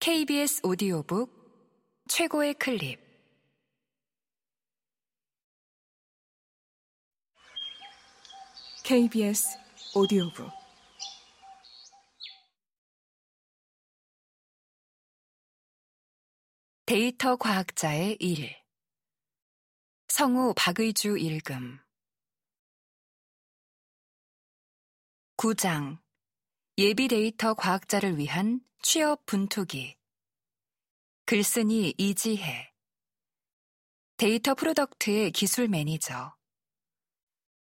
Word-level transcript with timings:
KBS 0.00 0.60
오디오북 0.64 1.28
최고의 2.08 2.54
클립. 2.54 3.00
KBS 8.84 9.58
오디오북. 9.96 10.48
데이터 16.86 17.34
과학자의 17.34 18.18
일. 18.20 18.56
성우 20.06 20.54
박의주 20.56 21.18
읽음. 21.18 21.80
9장 25.36 25.98
예비 26.78 27.08
데이터 27.08 27.54
과학자를 27.54 28.18
위한 28.18 28.60
취업 28.82 29.26
분투기. 29.26 29.96
글쓴이 31.26 31.94
이지혜. 31.98 32.70
데이터 34.16 34.54
product의 34.54 35.32
기술 35.32 35.66
매니저. 35.66 36.36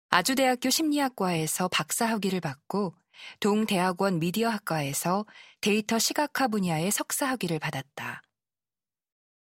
아주대학교 0.09 0.71
심리학과에서 0.71 1.69
박사 1.69 2.07
학위를 2.07 2.41
받고 2.41 2.97
동대학원 3.41 4.21
미디어학과에서 4.21 5.27
데이터 5.61 5.99
시각화 5.99 6.49
분야의 6.49 6.91
석사 6.91 7.27
학위를 7.27 7.59
받았다. 7.59 8.23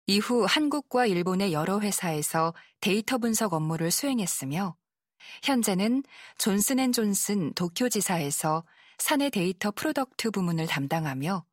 이후 0.08 0.44
한국과 0.44 1.06
일본의 1.06 1.54
여러 1.54 1.80
회사에서 1.80 2.56
데이터 2.80 3.20
분석 3.20 3.54
업무를 3.54 3.92
수행했으며 3.92 4.76
현재는 5.44 6.02
존슨앤존슨 6.40 7.54
도쿄지사에서 7.54 8.66
사내 9.02 9.32
데이터 9.32 9.72
product 9.72 10.30
부문을 10.30 10.68
담당하며 10.68 11.44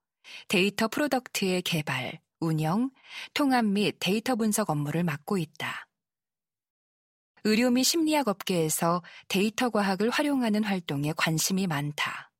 데이터 0.49 0.87
product의 0.87 1.63
개발, 1.63 2.21
운영, 2.41 2.91
통합 3.33 3.65
및 3.65 3.97
데이터 3.99 4.37
분석 4.37 4.69
업무를 4.69 5.03
맡고 5.03 5.39
있다. 5.39 5.89
의료 7.45 7.71
및 7.71 7.85
심리학 7.85 8.29
업계에서 8.29 9.03
데이터 9.29 9.71
과학을 9.71 10.11
활용하는 10.11 10.63
활동에 10.63 11.15
관심이 11.17 11.67
많다. 11.67 12.31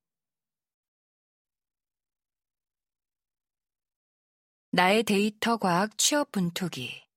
나의 4.73 5.05
데이터 5.05 5.57
과학 5.57 5.97
취업 5.97 6.31
분투기 6.33 7.08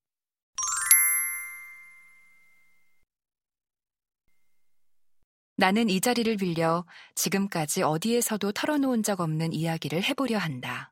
나는 5.62 5.92
이 5.92 6.02
자리를 6.02 6.38
빌려 6.38 6.88
지금까지 7.14 7.84
어디에서도 7.84 8.52
털어놓은 8.52 9.04
적 9.04 9.20
없는 9.20 9.54
이야기를 9.54 10.02
해보려 10.02 10.40
한다. 10.40 10.92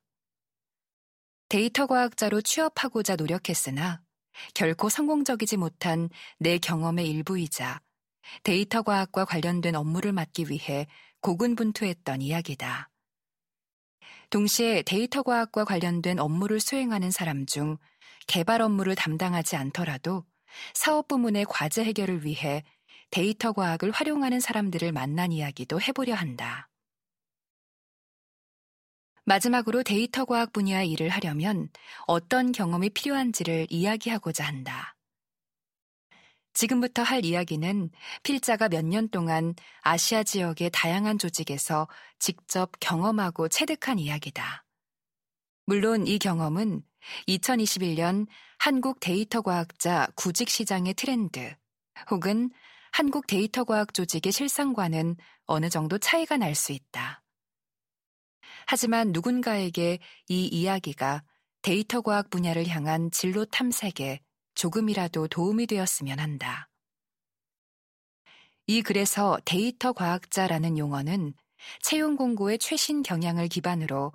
데이터 1.48 1.88
과학자로 1.88 2.42
취업하고자 2.44 3.16
노력했으나 3.16 4.03
결코 4.53 4.89
성공적이지 4.89 5.58
못한 5.58 6.11
내 6.38 6.59
경험의 6.59 7.09
일부이자 7.09 7.81
데이터 8.44 8.84
과학과 8.84 9.26
관련된 9.26 9.73
업무를 9.73 10.14
맡기 10.14 10.52
위해 10.52 10.86
고군분투했던 11.22 12.22
이야기다. 12.22 12.92
동시에 14.30 14.83
데이터 14.83 15.23
과학과 15.23 15.66
관련된 15.66 16.20
업무를 16.20 16.59
수행하는 16.59 17.09
사람 17.09 17.48
중 17.48 17.80
개발 18.28 18.61
업무를 18.61 18.94
담당하지 18.94 19.56
않더라도 19.56 20.26
사업 20.76 21.08
부문의 21.08 21.45
과제 21.50 21.83
해결을 21.83 22.23
위해 22.23 22.64
데이터 23.11 23.53
과학을 23.53 23.91
활용하는 23.91 24.39
사람들을 24.39 24.91
만난 24.91 25.31
이야기도 25.31 25.81
해보려 25.81 26.13
한다. 26.15 26.69
마지막으로 29.25 29.83
데이터 29.83 30.25
과학 30.25 30.53
분야의 30.53 30.89
일을 30.91 31.09
하려면 31.09 31.69
어떤 32.07 32.52
경험이 32.52 32.89
필요한지를 32.89 33.67
이야기하고자 33.69 34.43
한다. 34.43 34.95
지금부터 36.53 37.03
할 37.03 37.23
이야기는 37.25 37.92
필자가 38.23 38.69
몇 38.69 38.83
년 38.83 39.08
동안 39.09 39.53
아시아 39.81 40.23
지역의 40.23 40.71
다양한 40.73 41.19
조직에서 41.19 41.87
직접 42.17 42.71
경험하고 42.80 43.48
체득한 43.49 43.99
이야기다. 43.99 44.65
물론 45.65 46.08
이 46.08 46.17
경험은 46.17 46.83
2021년 47.27 48.25
한국 48.58 48.99
데이터 48.99 49.42
과학자 49.42 50.08
구직 50.15 50.49
시장의 50.49 50.95
트렌드 50.95 51.55
혹은 52.09 52.49
한국 52.92 53.27
데이터 53.27 53.64
과학 53.64 53.94
조직의 53.94 54.32
실상과는 54.32 55.16
어느 55.45 55.70
정도 55.70 55.98
차이가 55.98 56.38
날 56.38 56.54
수 56.55 56.72
있다. 56.72 57.23
하지만 58.67 59.11
누군가에게 59.11 60.00
이 60.30 60.45
이야기가 60.45 61.23
데이터 61.61 62.02
과학 62.02 62.30
분야를 62.30 62.67
향한 62.67 63.11
진로 63.11 63.45
탐색에 63.45 64.20
조금이라도 64.55 65.28
도움이 65.28 65.67
되었으면 65.67 66.20
한다. 66.20 66.70
이 68.67 68.82
글에서 68.82 69.38
데이터 69.45 69.94
과학자라는 69.94 70.78
용어는 70.78 71.33
채용 71.82 72.16
공고의 72.16 72.60
최신 72.60 73.04
경향을 73.04 73.48
기반으로 73.48 74.14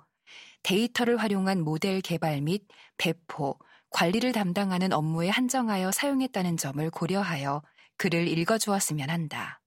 데이터를 0.63 1.17
활용한 1.17 1.61
모델 1.63 2.01
개발 2.01 2.41
및 2.41 2.67
배포, 2.97 3.59
관리를 3.91 4.31
담당하는 4.33 4.93
업무에 4.93 5.29
한정하여 5.29 5.91
사용했다는 5.91 6.57
점을 6.57 6.89
고려하여 6.89 7.61
글을 7.97 8.27
읽어주었으면 8.27 9.09
한다. 9.09 9.61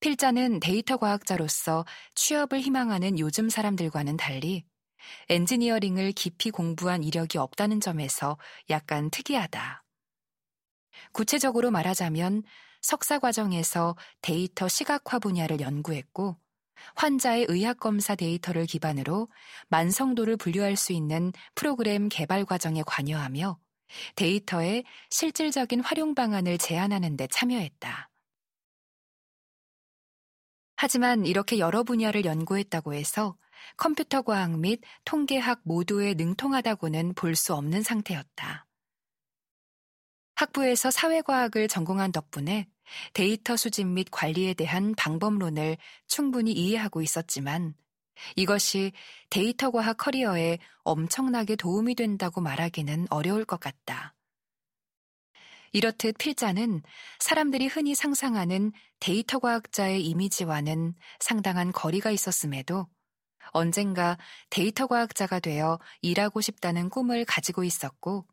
필자는 0.00 0.60
데이터 0.60 0.96
과학자로서 0.96 1.84
취업을 2.14 2.60
희망하는 2.60 3.18
요즘 3.18 3.48
사람들과는 3.48 4.16
달리 4.16 4.64
엔지니어링을 5.28 6.12
깊이 6.12 6.50
공부한 6.50 7.02
이력이 7.02 7.38
없다는 7.38 7.80
점에서 7.80 8.38
약간 8.70 9.10
특이하다. 9.10 9.84
구체적으로 11.12 11.70
말하자면 11.70 12.42
석사 12.80 13.18
과정에서 13.18 13.96
데이터 14.22 14.68
시각화 14.68 15.18
분야를 15.18 15.60
연구했고 15.60 16.36
환자의 16.94 17.46
의학검사 17.48 18.14
데이터를 18.14 18.66
기반으로 18.66 19.28
만성도를 19.68 20.36
분류할 20.36 20.76
수 20.76 20.92
있는 20.92 21.32
프로그램 21.56 22.08
개발 22.08 22.44
과정에 22.44 22.82
관여하며 22.86 23.58
데이터의 24.16 24.84
실질적인 25.10 25.80
활용 25.80 26.14
방안을 26.14 26.58
제안하는 26.58 27.16
데 27.16 27.26
참여했다. 27.26 28.10
하지만 30.76 31.26
이렇게 31.26 31.58
여러 31.58 31.82
분야를 31.82 32.24
연구했다고 32.24 32.94
해서 32.94 33.36
컴퓨터 33.76 34.22
과학 34.22 34.58
및 34.58 34.80
통계학 35.04 35.60
모두에 35.64 36.14
능통하다고는 36.14 37.14
볼 37.14 37.34
수 37.34 37.54
없는 37.54 37.82
상태였다. 37.82 38.66
학부에서 40.36 40.90
사회과학을 40.92 41.66
전공한 41.66 42.12
덕분에 42.12 42.68
데이터 43.12 43.56
수집 43.56 43.86
및 43.88 44.06
관리에 44.10 44.54
대한 44.54 44.94
방법론을 44.94 45.76
충분히 46.06 46.52
이해하고 46.52 47.02
있었지만 47.02 47.74
이것이 48.36 48.92
데이터 49.30 49.70
과학 49.70 49.96
커리어에 49.96 50.58
엄청나게 50.82 51.56
도움이 51.56 51.94
된다고 51.94 52.40
말하기는 52.40 53.06
어려울 53.10 53.44
것 53.44 53.60
같다. 53.60 54.14
이렇듯 55.72 56.16
필자는 56.18 56.82
사람들이 57.18 57.66
흔히 57.66 57.94
상상하는 57.94 58.72
데이터 59.00 59.38
과학자의 59.38 60.04
이미지와는 60.06 60.94
상당한 61.20 61.72
거리가 61.72 62.10
있었음에도 62.10 62.86
언젠가 63.50 64.18
데이터 64.50 64.86
과학자가 64.86 65.40
되어 65.40 65.78
일하고 66.00 66.40
싶다는 66.40 66.88
꿈을 66.88 67.24
가지고 67.24 67.64
있었고 67.64 68.26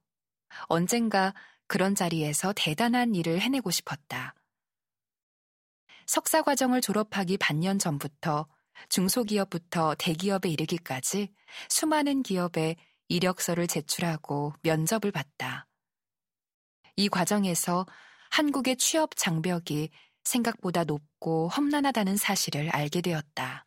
언젠가 0.63 1.33
그런 1.67 1.95
자리에서 1.95 2.53
대단한 2.55 3.15
일을 3.15 3.41
해내고 3.41 3.71
싶었다. 3.71 4.35
석사 6.05 6.43
과정을 6.43 6.81
졸업하기 6.81 7.37
반년 7.37 7.79
전부터 7.79 8.47
중소기업부터 8.89 9.95
대기업에 9.97 10.49
이르기까지 10.49 11.33
수많은 11.69 12.23
기업에 12.23 12.75
이력서를 13.07 13.67
제출하고 13.67 14.53
면접을 14.61 15.11
봤다. 15.11 15.67
이 16.95 17.09
과정에서 17.09 17.85
한국의 18.31 18.77
취업 18.77 19.15
장벽이 19.15 19.89
생각보다 20.23 20.83
높고 20.83 21.49
험난하다는 21.49 22.17
사실을 22.17 22.69
알게 22.69 23.01
되었다. 23.01 23.65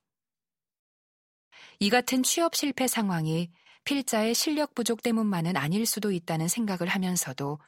이 1.81 1.91
같은 1.91 2.23
취업 2.23 2.55
실패 2.57 2.87
상황이 2.87 3.51
필자의 3.85 4.35
실력 4.35 4.75
부족 4.75 5.03
때문만은 5.03 5.57
아닐 5.57 5.87
수도 5.87 6.11
있다는 6.11 6.49
생각을 6.49 6.89
하면서도 6.89 7.59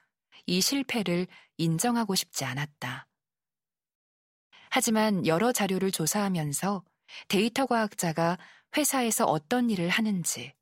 이 0.47 0.61
실패를 0.61 1.27
인정하고 1.57 2.15
싶지 2.15 2.45
않았다. 2.45 3.07
하지만 4.71 5.27
여러 5.27 5.53
자료를 5.53 5.91
조사하면서 5.91 6.85
데이터 7.29 7.67
과학자가 7.67 8.39
회사에서 8.77 9.25
어떤 9.25 9.71
일을 9.71 9.89
하는지, 9.89 10.53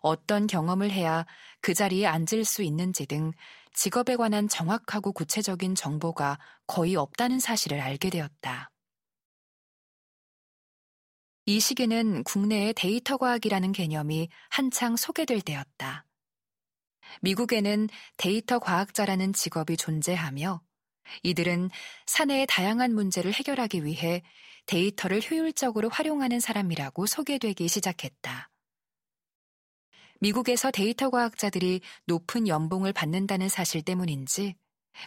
어떤 0.00 0.46
경험을 0.46 0.90
해야 0.90 1.26
그 1.60 1.74
자리에 1.74 2.06
앉을 2.06 2.44
수 2.44 2.62
있는지 2.62 3.06
등 3.06 3.32
직업에 3.72 4.16
관한 4.16 4.48
정확하고 4.48 5.12
구체적인 5.12 5.74
정보가 5.74 6.38
거의 6.66 6.96
없다는 6.96 7.40
사실을 7.40 7.80
알게 7.80 8.10
되었다. 8.10 8.70
이 11.46 11.58
시기는 11.58 12.22
국내의 12.22 12.74
데이터 12.74 13.16
과학이라는 13.16 13.72
개념이 13.72 14.28
한창 14.50 14.96
소개될 14.96 15.40
때였다. 15.40 16.06
미국에는 17.20 17.88
데이터 18.16 18.58
과학자라는 18.58 19.32
직업이 19.32 19.76
존재하며 19.76 20.62
이들은 21.22 21.70
사내의 22.06 22.46
다양한 22.46 22.94
문제를 22.94 23.32
해결하기 23.32 23.84
위해 23.84 24.22
데이터를 24.66 25.20
효율적으로 25.22 25.88
활용하는 25.88 26.40
사람이라고 26.40 27.06
소개되기 27.06 27.68
시작했다. 27.68 28.50
미국에서 30.20 30.70
데이터 30.70 31.10
과학자들이 31.10 31.80
높은 32.06 32.46
연봉을 32.46 32.92
받는다는 32.92 33.48
사실 33.48 33.82
때문인지 33.82 34.54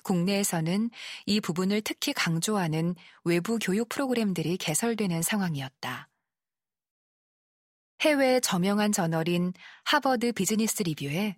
국내에서는 0.04 0.90
이 1.26 1.40
부분을 1.40 1.82
특히 1.82 2.12
강조하는 2.12 2.96
외부 3.24 3.58
교육 3.60 3.88
프로그램들이 3.88 4.58
개설되는 4.58 5.22
상황이었다. 5.22 6.10
해외 8.02 8.40
저명한 8.42 8.92
저널인 8.92 9.54
하버드 9.86 10.34
비즈니스 10.34 10.84
리뷰에 10.84 11.38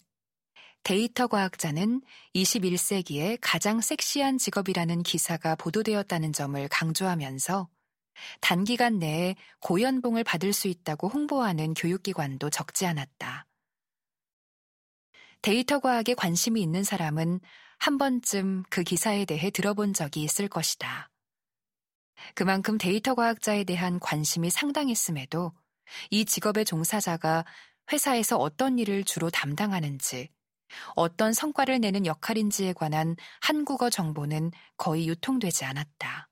데이터 0.88 1.28
과학자는 1.28 2.02
21세기의 2.34 3.40
가장 3.42 3.82
섹시한 3.82 4.38
직업이라는 4.38 5.04
기사가 5.04 5.56
보도되었다는 5.56 6.32
점을 6.32 6.66
강조하면서 6.70 7.68
단기간 8.40 8.98
내에 8.98 9.36
고연봉을 9.60 10.24
받을 10.24 10.54
수 10.54 10.70
있다고 10.70 11.10
홍보하는 11.10 11.74
교육기관도 11.74 12.50
적지 12.50 12.86
않았다. 12.86 13.46
데이터 15.42 15.80
과학에 15.82 16.14
관심이 16.14 16.62
있는 16.62 16.86
사람은 16.86 17.42
한 17.80 17.98
번쯤 17.98 18.64
그 18.70 18.84
기사에 18.84 19.26
대해 19.26 19.50
들어본 19.50 19.94
적이 19.94 20.24
있을 20.24 20.48
것이다. 20.48 21.10
그만큼 22.34 22.78
데이터 22.78 23.14
과학자에 23.14 23.66
대한 23.66 24.00
관심이 24.00 24.50
상당했음에도 24.50 25.52
이 26.12 26.24
직업의 26.24 26.64
종사자가 26.64 27.44
회사에서 27.92 28.38
어떤 28.38 28.80
일을 28.80 29.04
주로 29.04 29.30
담당하는지, 29.30 30.30
어떤 30.96 31.34
성과를 31.34 31.80
내는 31.80 32.06
역할인지에 32.06 32.74
관한 32.74 33.16
한국어 33.42 33.90
정보는 33.90 34.52
거의 34.78 35.08
유통되지 35.08 35.66
않았다. 35.66 36.30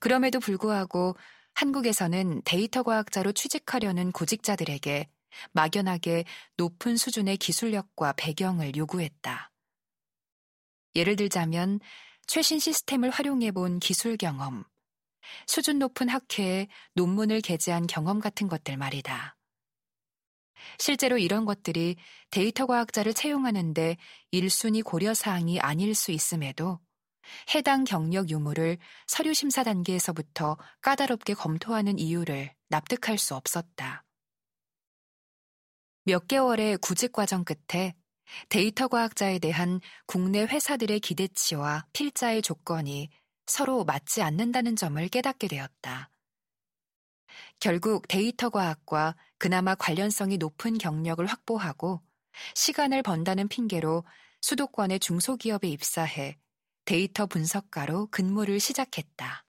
그럼에도 0.00 0.40
불구하고 0.40 1.16
한국에서는 1.54 2.42
데이터 2.44 2.82
과학자로 2.82 3.32
취직하려는 3.32 4.12
구직자들에게 4.12 5.08
막연하게 5.52 6.24
높은 6.56 6.96
수준의 6.96 7.36
기술력과 7.38 8.14
배경을 8.16 8.76
요구했다. 8.76 9.50
예를 10.94 11.16
들자면 11.16 11.80
최신 12.26 12.58
시스템을 12.58 13.10
활용해 13.10 13.52
본 13.52 13.78
기술 13.78 14.16
경험, 14.16 14.64
수준 15.46 15.78
높은 15.78 16.08
학회에 16.08 16.68
논문을 16.94 17.40
게재한 17.40 17.86
경험 17.86 18.20
같은 18.20 18.48
것들 18.48 18.76
말이다. 18.76 19.36
실제로 20.78 21.18
이런 21.18 21.44
것들이 21.44 21.96
데이터 22.30 22.66
과학자를 22.66 23.14
채용하는데 23.14 23.96
1순위 24.32 24.82
고려 24.84 25.14
사항이 25.14 25.60
아닐 25.60 25.94
수 25.94 26.12
있음에도 26.12 26.80
해당 27.54 27.84
경력 27.84 28.30
유무를 28.30 28.78
서류 29.06 29.34
심사 29.34 29.62
단계에서부터 29.62 30.56
까다롭게 30.82 31.34
검토하는 31.34 31.98
이유를 31.98 32.52
납득할 32.68 33.18
수 33.18 33.34
없었다. 33.34 34.04
몇 36.04 36.28
개월의 36.28 36.78
구직 36.78 37.12
과정 37.12 37.44
끝에 37.44 37.94
데이터 38.48 38.88
과학자에 38.88 39.38
대한 39.38 39.80
국내 40.06 40.42
회사들의 40.42 41.00
기대치와 41.00 41.86
필자의 41.92 42.42
조건이 42.42 43.10
서로 43.46 43.84
맞지 43.84 44.22
않는다는 44.22 44.76
점을 44.76 45.06
깨닫게 45.08 45.48
되었다. 45.48 46.10
결국 47.60 48.08
데이터 48.08 48.50
과학과 48.50 49.16
그나마 49.38 49.74
관련성이 49.74 50.38
높은 50.38 50.78
경력을 50.78 51.24
확보하고 51.24 52.02
시간을 52.54 53.02
번다는 53.02 53.48
핑계로 53.48 54.04
수도권의 54.40 55.00
중소기업에 55.00 55.68
입사해 55.68 56.38
데이터 56.84 57.26
분석가로 57.26 58.08
근무를 58.10 58.60
시작했다. 58.60 59.44